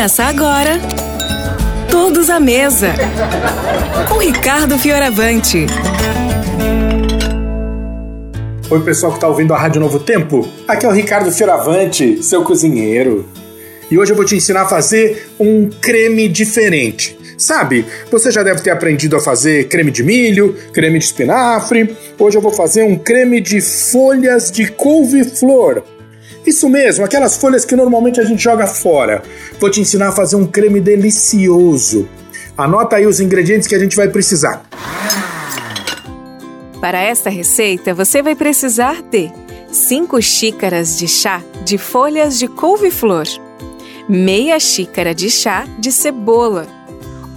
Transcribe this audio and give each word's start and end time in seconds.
Começa 0.00 0.24
agora. 0.24 0.80
Todos 1.90 2.30
à 2.30 2.40
mesa. 2.40 2.94
Com 4.08 4.16
Ricardo 4.16 4.78
Fioravante. 4.78 5.66
Oi, 8.70 8.80
pessoal 8.80 9.12
que 9.12 9.18
está 9.18 9.28
ouvindo 9.28 9.52
a 9.52 9.58
Rádio 9.58 9.78
Novo 9.78 9.98
Tempo. 10.00 10.48
Aqui 10.66 10.86
é 10.86 10.88
o 10.88 10.92
Ricardo 10.92 11.30
Fioravante, 11.30 12.22
seu 12.22 12.42
cozinheiro. 12.42 13.28
E 13.90 13.98
hoje 13.98 14.12
eu 14.12 14.16
vou 14.16 14.24
te 14.24 14.34
ensinar 14.34 14.62
a 14.62 14.68
fazer 14.68 15.28
um 15.38 15.68
creme 15.68 16.28
diferente. 16.28 17.18
Sabe, 17.36 17.84
você 18.10 18.30
já 18.30 18.42
deve 18.42 18.62
ter 18.62 18.70
aprendido 18.70 19.16
a 19.16 19.20
fazer 19.20 19.68
creme 19.68 19.90
de 19.90 20.02
milho, 20.02 20.56
creme 20.72 20.98
de 20.98 21.04
espinafre. 21.04 21.94
Hoje 22.18 22.38
eu 22.38 22.42
vou 22.42 22.52
fazer 22.52 22.84
um 22.84 22.96
creme 22.96 23.38
de 23.38 23.60
folhas 23.60 24.50
de 24.50 24.66
couve-flor. 24.72 25.82
Isso 26.50 26.68
mesmo, 26.68 27.04
aquelas 27.04 27.36
folhas 27.36 27.64
que 27.64 27.76
normalmente 27.76 28.20
a 28.20 28.24
gente 28.24 28.42
joga 28.42 28.66
fora. 28.66 29.22
Vou 29.60 29.70
te 29.70 29.80
ensinar 29.80 30.08
a 30.08 30.12
fazer 30.12 30.34
um 30.34 30.44
creme 30.44 30.80
delicioso. 30.80 32.08
Anota 32.58 32.96
aí 32.96 33.06
os 33.06 33.20
ingredientes 33.20 33.68
que 33.68 33.74
a 33.76 33.78
gente 33.78 33.94
vai 33.94 34.08
precisar. 34.08 34.60
Para 36.80 37.00
esta 37.00 37.30
receita, 37.30 37.94
você 37.94 38.20
vai 38.20 38.34
precisar 38.34 39.00
de 39.00 39.30
5 39.70 40.20
xícaras 40.20 40.98
de 40.98 41.06
chá 41.06 41.40
de 41.64 41.78
folhas 41.78 42.36
de 42.36 42.48
couve-flor, 42.48 43.28
meia 44.08 44.58
xícara 44.58 45.14
de 45.14 45.30
chá 45.30 45.68
de 45.78 45.92
cebola, 45.92 46.66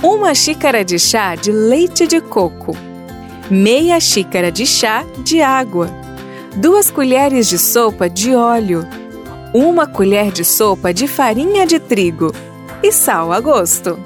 uma 0.02 0.34
xícara 0.34 0.84
de 0.84 0.98
chá 0.98 1.36
de 1.36 1.52
leite 1.52 2.08
de 2.08 2.20
coco, 2.20 2.76
meia 3.52 4.00
xícara 4.00 4.52
de 4.52 4.66
chá 4.66 5.06
de 5.24 5.40
água, 5.40 5.88
duas 6.56 6.90
colheres 6.90 7.48
de 7.48 7.60
sopa 7.60 8.10
de 8.10 8.34
óleo, 8.34 8.88
uma 9.54 9.86
colher 9.86 10.32
de 10.32 10.44
sopa 10.44 10.92
de 10.92 11.08
farinha 11.08 11.68
de 11.68 11.80
trigo 11.80 12.34
e 12.82 12.92
sal 12.92 13.32
a 13.32 13.40
gosto. 13.40 14.00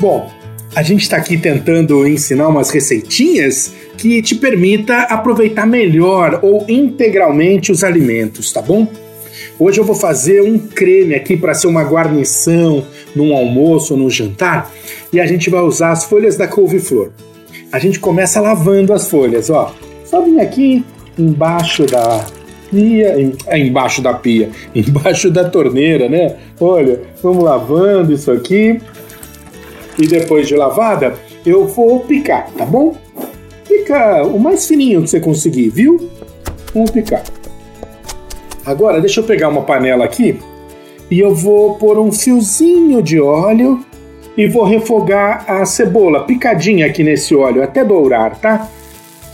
Bom, 0.00 0.28
a 0.74 0.82
gente 0.82 1.02
está 1.02 1.16
aqui 1.16 1.38
tentando 1.38 2.06
ensinar 2.06 2.48
umas 2.48 2.70
receitinhas 2.70 3.72
que 3.96 4.20
te 4.20 4.34
permita 4.34 5.02
aproveitar 5.02 5.66
melhor 5.66 6.40
ou 6.42 6.64
integralmente 6.68 7.70
os 7.70 7.84
alimentos, 7.84 8.52
tá 8.52 8.60
bom? 8.60 8.88
Hoje 9.56 9.78
eu 9.78 9.84
vou 9.84 9.94
fazer 9.94 10.42
um 10.42 10.58
creme 10.58 11.14
aqui 11.14 11.36
para 11.36 11.54
ser 11.54 11.68
uma 11.68 11.84
guarnição 11.84 12.84
num 13.14 13.36
almoço 13.36 13.94
ou 13.94 14.00
num 14.00 14.10
jantar 14.10 14.68
e 15.12 15.20
a 15.20 15.26
gente 15.26 15.48
vai 15.48 15.62
usar 15.62 15.92
as 15.92 16.04
folhas 16.04 16.36
da 16.36 16.48
couve-flor. 16.48 17.12
A 17.70 17.78
gente 17.78 18.00
começa 18.00 18.40
lavando 18.40 18.92
as 18.92 19.08
folhas, 19.08 19.48
ó. 19.48 19.72
Só 20.04 20.20
vim 20.22 20.40
aqui 20.40 20.84
embaixo 21.16 21.86
da 21.86 22.26
pia, 22.74 23.20
em, 23.20 23.32
é 23.46 23.58
embaixo 23.58 24.02
da 24.02 24.12
pia, 24.12 24.50
embaixo 24.74 25.30
da 25.30 25.48
torneira, 25.48 26.08
né? 26.08 26.36
Olha, 26.60 27.00
vamos 27.22 27.44
lavando 27.44 28.12
isso 28.12 28.30
aqui 28.30 28.80
e 29.98 30.06
depois 30.06 30.48
de 30.48 30.56
lavada 30.56 31.14
eu 31.46 31.66
vou 31.66 32.00
picar, 32.00 32.50
tá 32.56 32.66
bom? 32.66 32.96
Pica 33.68 34.24
o 34.24 34.38
mais 34.38 34.66
fininho 34.66 35.02
que 35.02 35.10
você 35.10 35.20
conseguir, 35.20 35.68
viu? 35.68 36.10
Vamos 36.72 36.90
picar. 36.90 37.22
Agora, 38.66 39.00
deixa 39.00 39.20
eu 39.20 39.24
pegar 39.24 39.48
uma 39.48 39.62
panela 39.62 40.04
aqui 40.04 40.38
e 41.10 41.20
eu 41.20 41.34
vou 41.34 41.74
pôr 41.74 41.98
um 41.98 42.10
fiozinho 42.10 43.02
de 43.02 43.20
óleo 43.20 43.84
e 44.36 44.48
vou 44.48 44.64
refogar 44.64 45.44
a 45.46 45.64
cebola 45.64 46.24
picadinha 46.24 46.86
aqui 46.86 47.04
nesse 47.04 47.34
óleo 47.34 47.62
até 47.62 47.84
dourar, 47.84 48.36
tá? 48.40 48.68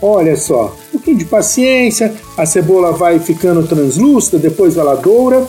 Olha 0.03 0.37
só, 0.37 0.75
um 0.89 0.93
pouquinho 0.93 1.19
de 1.19 1.25
paciência, 1.27 2.13
a 2.37 2.47
cebola 2.47 2.93
vai 2.93 3.19
ficando 3.19 3.67
translúcida, 3.67 4.39
depois 4.39 4.77
ela 4.77 4.95
doura 4.95 5.47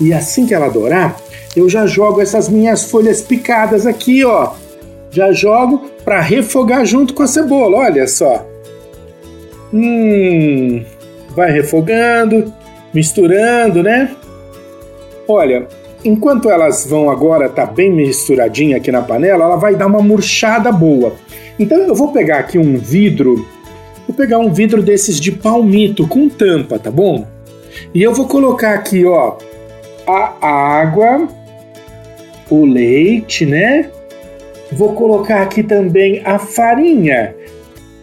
e 0.00 0.12
assim 0.12 0.46
que 0.46 0.54
ela 0.54 0.68
dourar, 0.68 1.16
eu 1.54 1.68
já 1.68 1.86
jogo 1.86 2.20
essas 2.20 2.48
minhas 2.48 2.90
folhas 2.90 3.22
picadas 3.22 3.86
aqui, 3.86 4.24
ó. 4.24 4.52
Já 5.10 5.32
jogo 5.32 5.90
para 6.04 6.20
refogar 6.20 6.84
junto 6.84 7.14
com 7.14 7.22
a 7.22 7.26
cebola, 7.26 7.78
olha 7.78 8.06
só. 8.06 8.46
Hum, 9.72 10.84
vai 11.34 11.50
refogando, 11.50 12.52
misturando, 12.92 13.82
né? 13.82 14.14
Olha, 15.26 15.66
enquanto 16.04 16.50
elas 16.50 16.86
vão 16.86 17.10
agora 17.10 17.48
tá 17.48 17.64
bem 17.64 17.90
misturadinha 17.90 18.76
aqui 18.76 18.92
na 18.92 19.02
panela, 19.02 19.44
ela 19.44 19.56
vai 19.56 19.74
dar 19.74 19.86
uma 19.86 20.02
murchada 20.02 20.70
boa. 20.70 21.14
Então 21.58 21.78
eu 21.78 21.94
vou 21.94 22.12
pegar 22.12 22.38
aqui 22.38 22.58
um 22.58 22.76
vidro, 22.76 23.46
vou 24.06 24.16
pegar 24.16 24.38
um 24.38 24.52
vidro 24.52 24.82
desses 24.82 25.20
de 25.20 25.32
palmito 25.32 26.06
com 26.06 26.28
tampa, 26.28 26.78
tá 26.78 26.90
bom? 26.90 27.26
E 27.94 28.02
eu 28.02 28.14
vou 28.14 28.26
colocar 28.26 28.74
aqui, 28.74 29.04
ó, 29.04 29.36
a 30.06 30.46
água, 30.46 31.28
o 32.48 32.64
leite, 32.64 33.44
né? 33.44 33.90
Vou 34.72 34.92
colocar 34.94 35.42
aqui 35.42 35.62
também 35.62 36.22
a 36.24 36.38
farinha, 36.38 37.34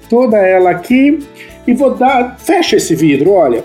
toda 0.10 0.38
ela 0.38 0.72
aqui, 0.72 1.20
e 1.66 1.74
vou 1.74 1.96
dar, 1.96 2.38
fecha 2.40 2.76
esse 2.76 2.96
vidro, 2.96 3.32
olha, 3.32 3.64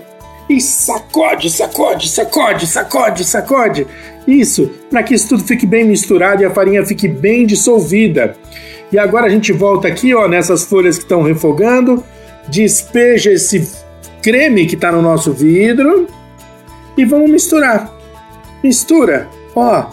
e 0.49 0.59
sacode, 0.59 1.49
sacode, 1.49 2.09
sacode, 2.09 2.65
sacode, 2.65 3.23
sacode. 3.23 3.87
Isso, 4.27 4.69
para 4.89 5.03
que 5.03 5.13
isso 5.13 5.29
tudo 5.29 5.43
fique 5.43 5.65
bem 5.65 5.85
misturado 5.85 6.41
e 6.41 6.45
a 6.45 6.49
farinha 6.49 6.85
fique 6.85 7.07
bem 7.07 7.45
dissolvida. 7.45 8.35
E 8.91 8.97
agora 8.97 9.27
a 9.27 9.29
gente 9.29 9.51
volta 9.53 9.87
aqui, 9.87 10.13
ó, 10.15 10.27
nessas 10.27 10.63
folhas 10.63 10.97
que 10.97 11.03
estão 11.03 11.21
refogando, 11.21 12.03
despeja 12.49 13.31
esse 13.31 13.69
creme 14.21 14.65
que 14.65 14.75
está 14.75 14.91
no 14.91 15.01
nosso 15.01 15.33
vidro 15.33 16.07
e 16.97 17.05
vamos 17.05 17.29
misturar. 17.29 17.93
Mistura, 18.63 19.27
ó, 19.55 19.85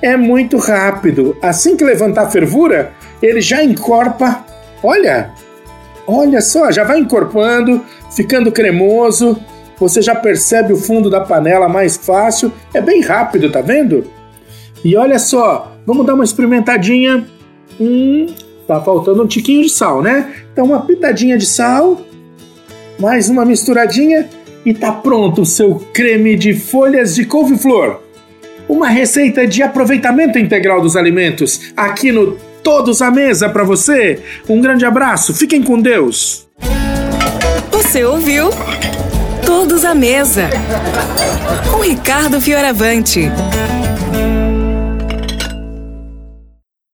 é 0.00 0.16
muito 0.16 0.56
rápido. 0.56 1.36
Assim 1.42 1.76
que 1.76 1.84
levantar 1.84 2.22
a 2.22 2.30
fervura, 2.30 2.92
ele 3.22 3.40
já 3.40 3.62
encorpa. 3.62 4.44
Olha, 4.82 5.30
olha 6.06 6.40
só, 6.40 6.70
já 6.70 6.84
vai 6.84 6.98
encorpando, 6.98 7.84
ficando 8.10 8.50
cremoso 8.52 9.38
você 9.78 10.00
já 10.00 10.14
percebe 10.14 10.72
o 10.72 10.76
fundo 10.76 11.10
da 11.10 11.20
panela 11.20 11.68
mais 11.68 11.96
fácil, 11.96 12.52
é 12.72 12.80
bem 12.80 13.02
rápido, 13.02 13.50
tá 13.50 13.60
vendo? 13.60 14.04
E 14.84 14.96
olha 14.96 15.18
só, 15.18 15.72
vamos 15.86 16.06
dar 16.06 16.14
uma 16.14 16.24
experimentadinha. 16.24 17.26
Hum, 17.78 18.26
tá 18.66 18.80
faltando 18.80 19.22
um 19.22 19.26
tiquinho 19.26 19.62
de 19.62 19.70
sal, 19.70 20.02
né? 20.02 20.32
Então 20.52 20.66
uma 20.66 20.80
pitadinha 20.80 21.38
de 21.38 21.46
sal, 21.46 22.00
mais 22.98 23.28
uma 23.28 23.44
misturadinha 23.44 24.28
e 24.64 24.74
tá 24.74 24.90
pronto 24.90 25.42
o 25.42 25.46
seu 25.46 25.76
creme 25.92 26.36
de 26.36 26.54
folhas 26.54 27.14
de 27.14 27.24
couve-flor. 27.24 28.00
Uma 28.68 28.88
receita 28.88 29.46
de 29.46 29.62
aproveitamento 29.62 30.38
integral 30.38 30.80
dos 30.80 30.96
alimentos 30.96 31.72
aqui 31.76 32.10
no 32.10 32.36
Todos 32.64 33.00
à 33.00 33.12
Mesa 33.12 33.48
para 33.48 33.62
você. 33.62 34.20
Um 34.48 34.60
grande 34.60 34.84
abraço, 34.84 35.32
fiquem 35.32 35.62
com 35.62 35.80
Deus. 35.80 36.48
Você 37.70 38.04
ouviu? 38.04 38.50
Todos 39.44 39.84
à 39.84 39.94
Mesa. 39.94 40.50
Com 41.70 41.82
Ricardo 41.82 42.40
Fioravante. 42.40 43.30